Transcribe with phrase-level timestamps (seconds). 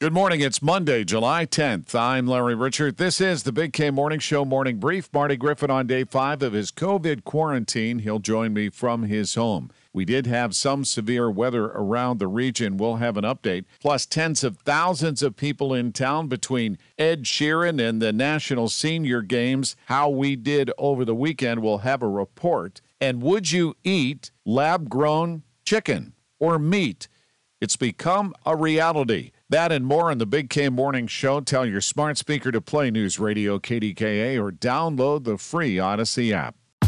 [0.00, 0.40] Good morning.
[0.40, 1.92] It's Monday, July 10th.
[1.92, 2.98] I'm Larry Richert.
[2.98, 5.12] This is the Big K Morning Show Morning Brief.
[5.12, 7.98] Marty Griffin on day five of his COVID quarantine.
[7.98, 9.72] He'll join me from his home.
[9.92, 12.76] We did have some severe weather around the region.
[12.76, 13.64] We'll have an update.
[13.80, 19.22] Plus, tens of thousands of people in town between Ed Sheeran and the National Senior
[19.22, 19.74] Games.
[19.86, 21.60] How we did over the weekend.
[21.60, 22.80] We'll have a report.
[23.00, 27.08] And would you eat lab grown chicken or meat?
[27.60, 29.32] It's become a reality.
[29.50, 31.40] That and more on the Big K Morning Show.
[31.40, 36.54] Tell your smart speaker to play News Radio KDKA or download the free Audacy app.